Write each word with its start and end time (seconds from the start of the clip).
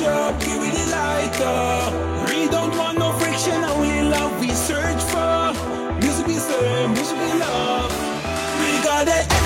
torch 0.00 0.08
up, 0.08 0.40
give 0.40 0.60
me 0.60 0.70
the 0.70 0.86
lighter. 0.90 2.26
We 2.26 2.48
don't 2.48 2.76
want 2.76 2.98
no 2.98 3.12
friction, 3.18 3.62
only 3.64 4.02
love 4.02 4.40
we 4.40 4.50
search 4.50 5.02
for. 5.02 5.52
Music 6.00 6.28
is 6.28 6.48
love, 6.48 6.90
music 6.90 7.18
is 7.18 7.40
love. 7.40 7.92
We 8.60 8.82
got 8.84 9.08
it. 9.08 9.39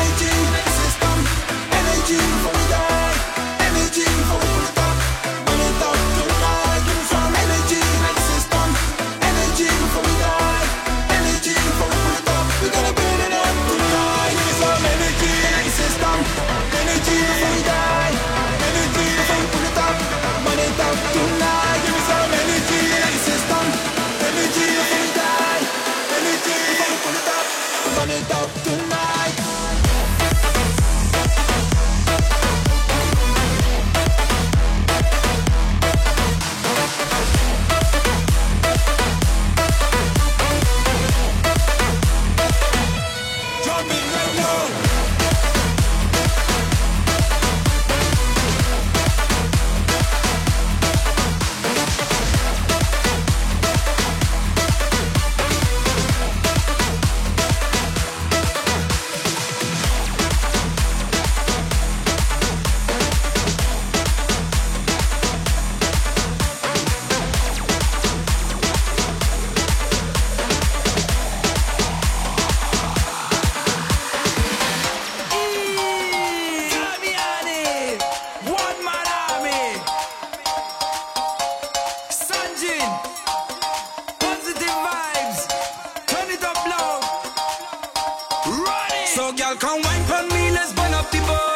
Girl, 89.55 89.71
come 89.71 89.83
wine 89.83 90.03
for 90.05 90.35
me, 90.35 90.51
let's 90.51 90.73
burn 90.73 90.93
up 90.95 91.11
the 91.11 91.19
boat. 91.19 91.54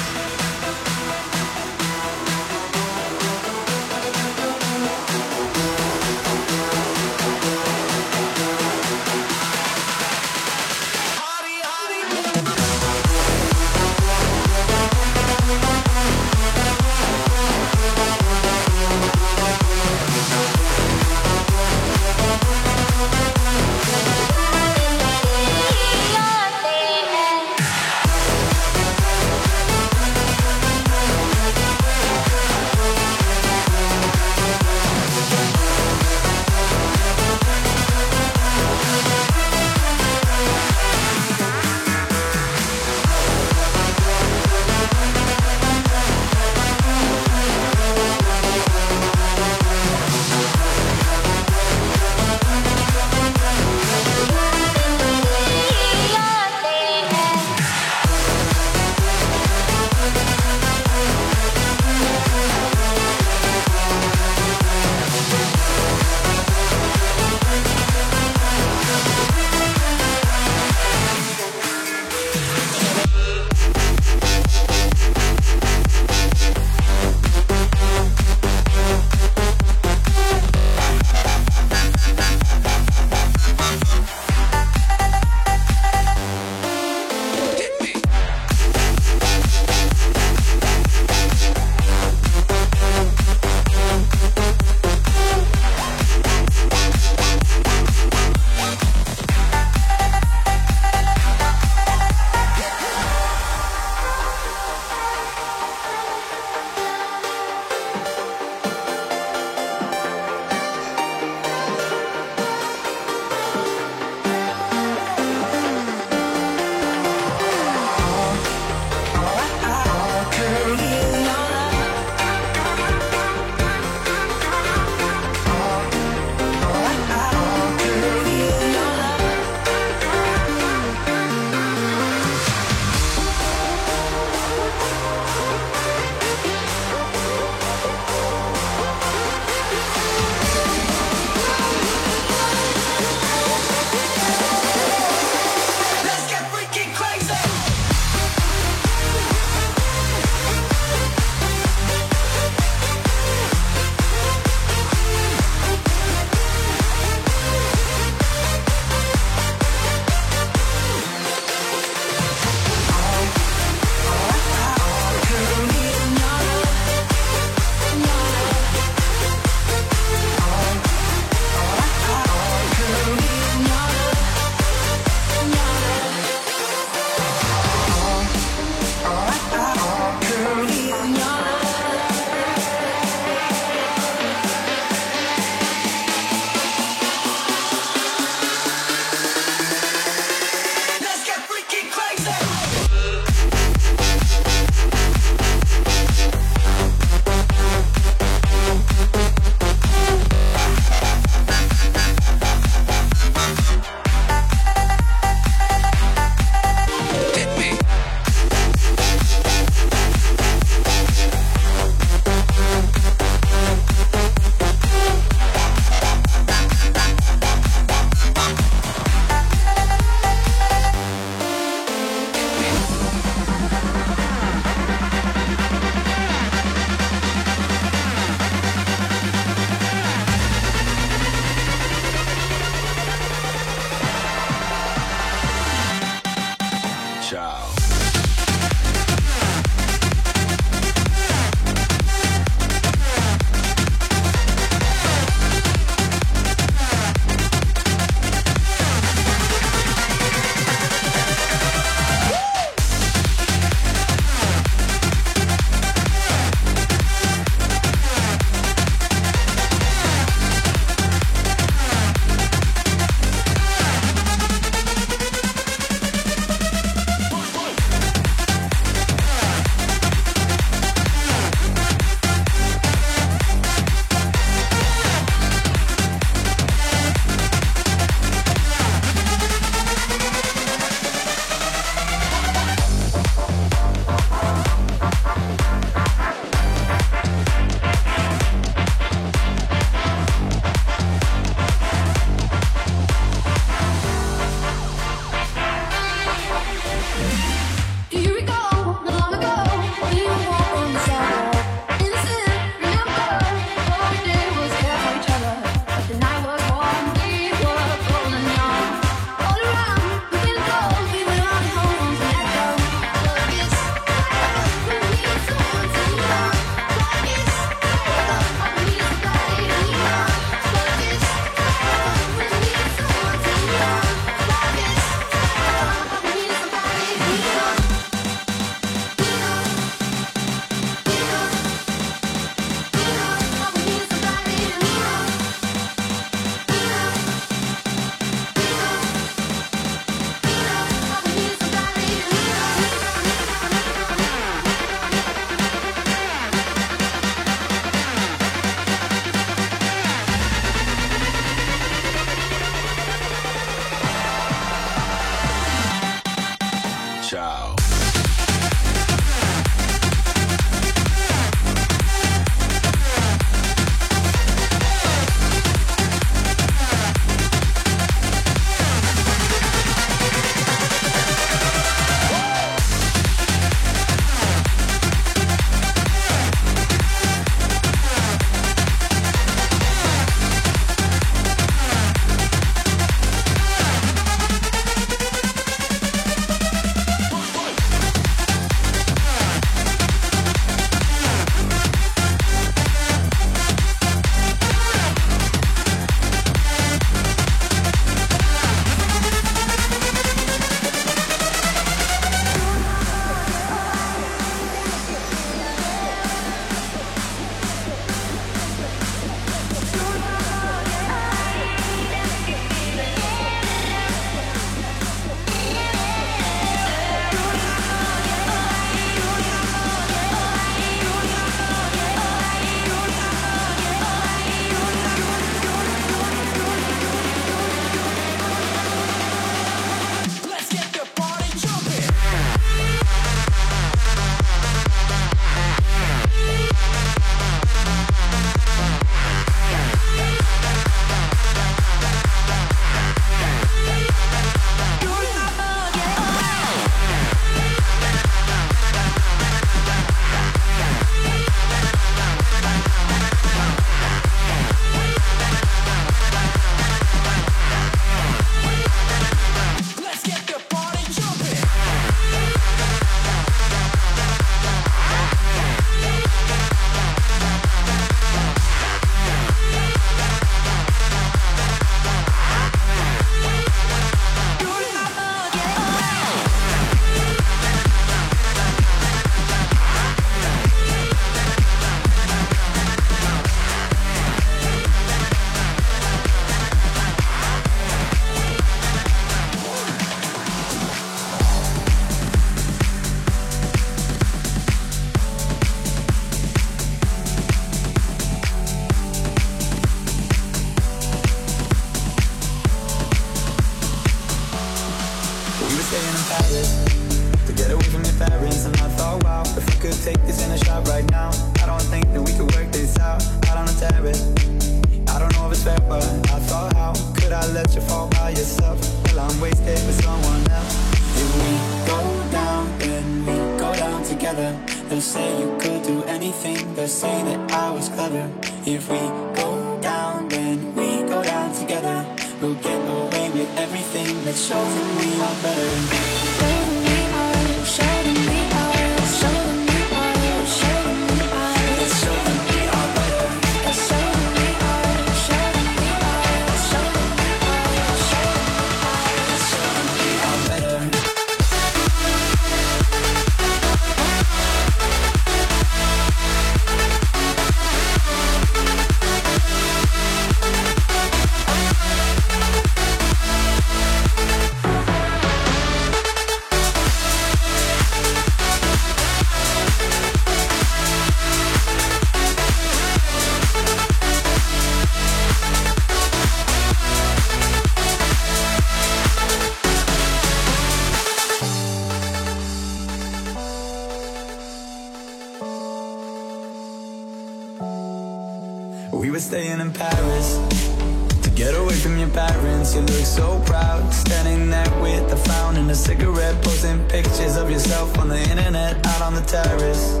Of 597.88 597.94
yourself 597.94 597.98
on 597.98 598.08
the 598.08 598.20
internet 598.30 598.86
out 598.86 599.02
on 599.02 599.14
the 599.14 599.22
terrace. 599.22 600.00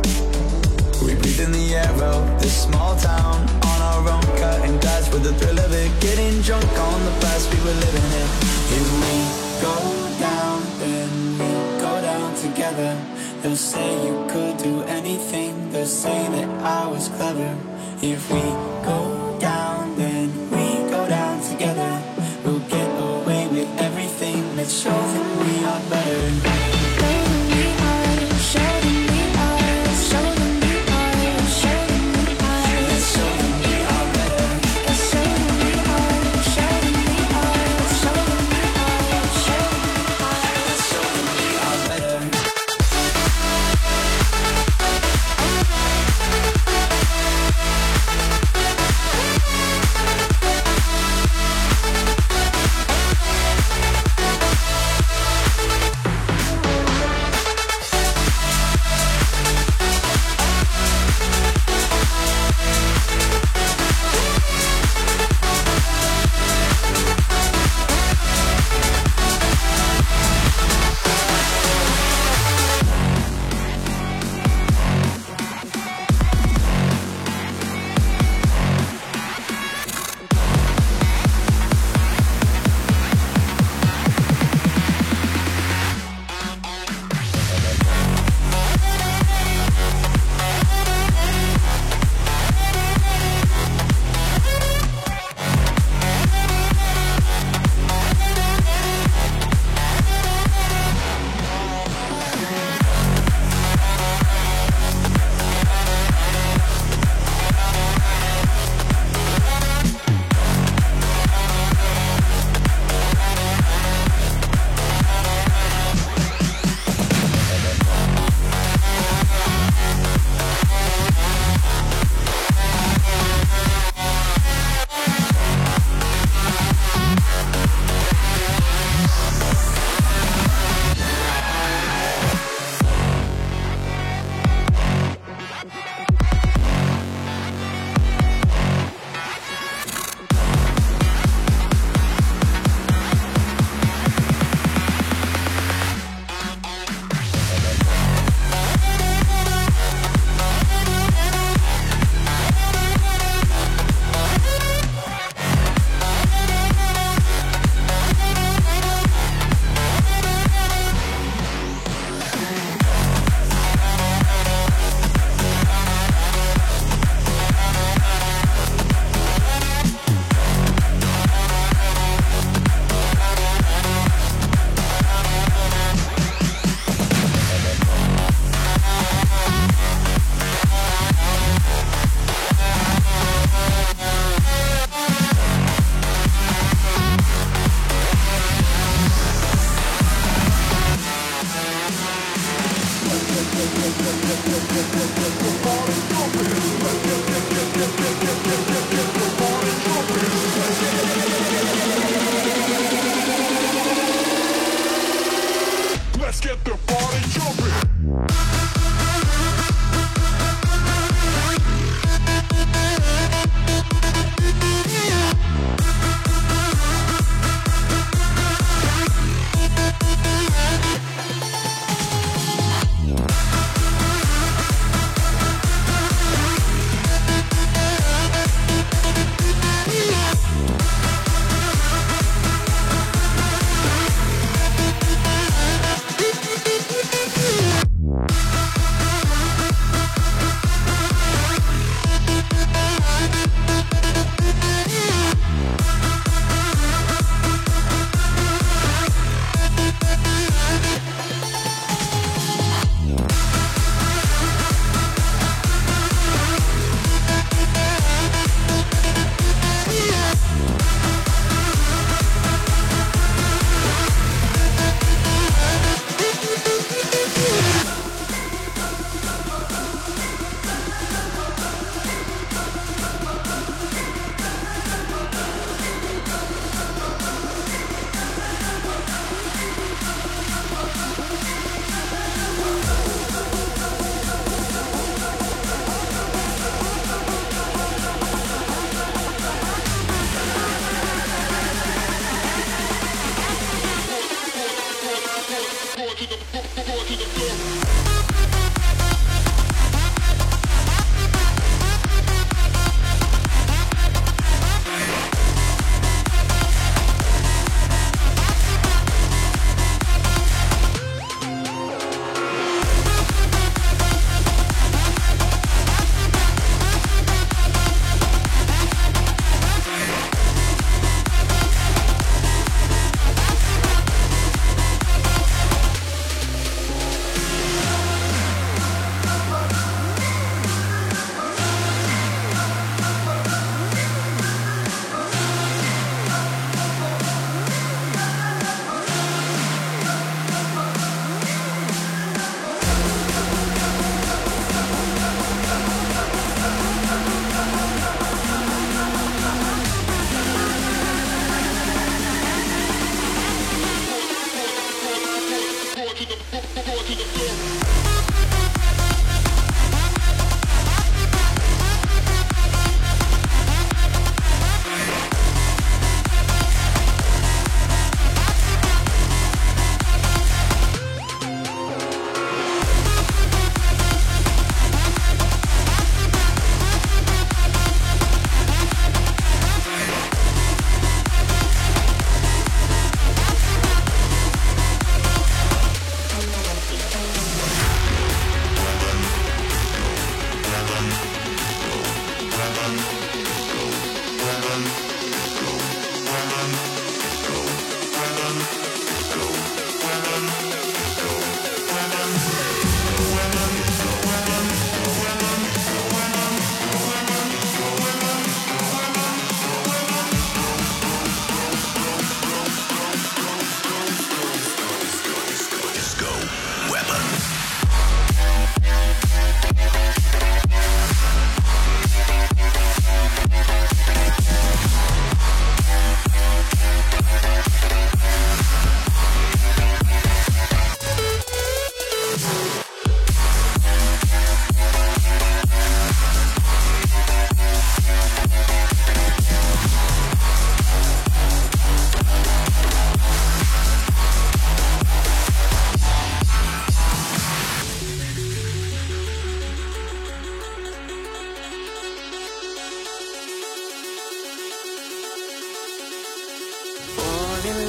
We 1.02 1.14
breathe 1.14 1.40
in 1.40 1.52
the 1.52 1.74
air 1.74 2.02
of 2.02 2.40
this 2.40 2.64
small 2.64 2.96
town 2.96 3.48
on 3.62 3.82
our 3.82 4.08
own, 4.08 4.22
cutting 4.38 4.78
glass 4.80 5.10
with 5.12 5.22
the 5.22 5.32
thrill 5.34 5.58
of 5.58 5.72
it, 5.72 5.90
getting 6.00 6.40
drunk 6.42 6.64
on 6.64 7.04
the 7.04 7.12
past 7.20 7.52
we 7.52 7.58
were 7.60 7.78
living 7.86 8.08
in. 8.20 8.28
If 8.78 8.86
we 9.02 9.16
go 9.62 9.76
down, 10.18 10.62
then 10.78 11.38
we 11.38 11.80
go 11.80 12.00
down 12.00 12.34
together. 12.36 12.96
They'll 13.42 13.56
say 13.56 14.06
you 14.06 14.26
could 14.28 14.56
do 14.58 14.82
anything. 14.82 15.70
They'll 15.70 15.86
say 15.86 16.28
that 16.28 16.48
I 16.62 16.88
was 16.88 17.08
clever. 17.08 17.56
If 18.02 18.30
we 18.30 18.42
go 18.84 19.27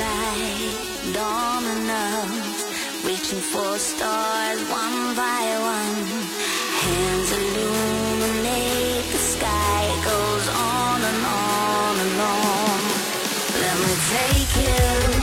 sky, 0.09 1.13
dominoes, 1.13 2.59
reaching 3.05 3.41
for 3.51 3.77
stars 3.77 4.59
one 4.69 5.15
by 5.15 5.43
one. 5.73 6.05
Hands 6.83 7.31
illuminate 7.39 9.05
the 9.13 9.21
sky, 9.33 9.79
it 9.93 10.01
goes 10.11 10.45
on 10.47 10.99
and 11.09 11.21
on 11.25 11.95
and 12.05 12.21
on. 12.21 12.79
Let 13.61 13.75
me 13.83 13.93
take 14.13 14.51
you. 15.13 15.18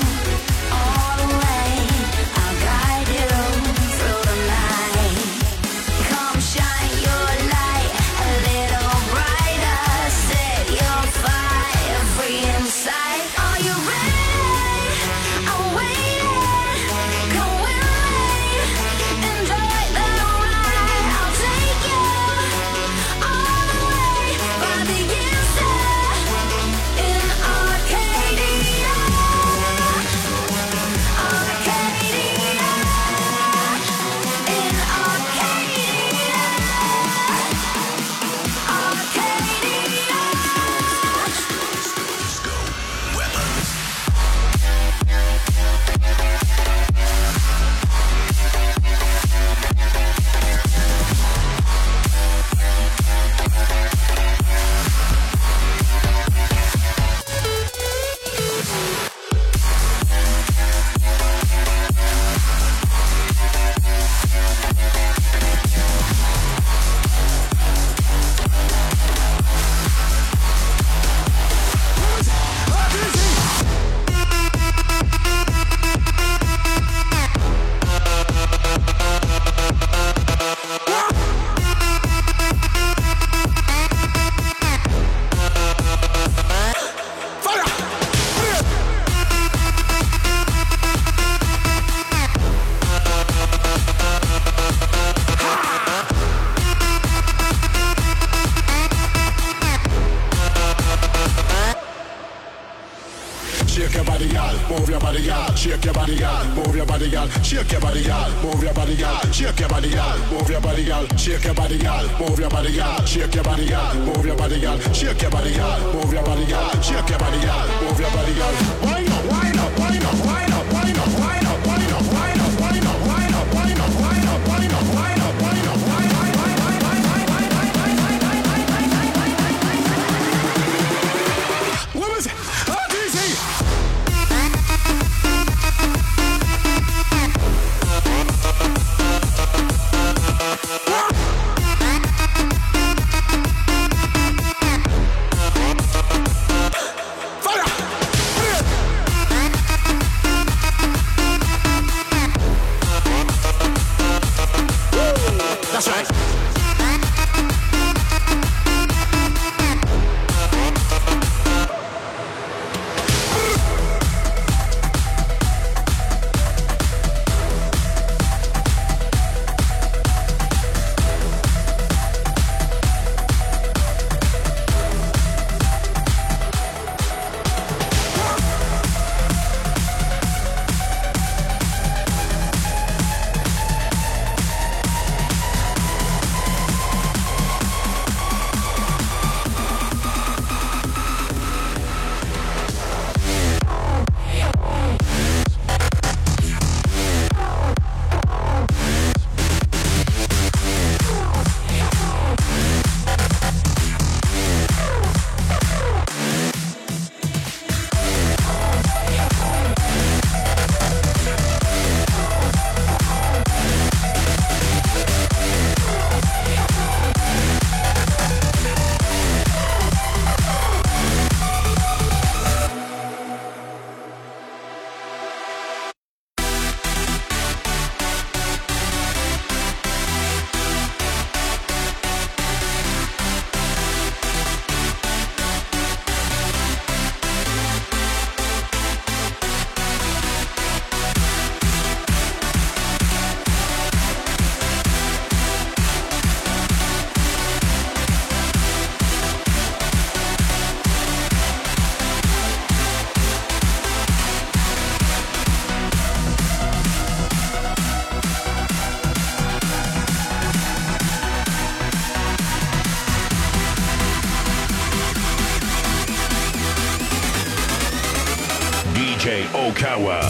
Okawa. 269.97 270.26